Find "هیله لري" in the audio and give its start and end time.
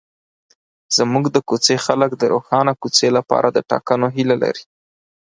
4.15-4.63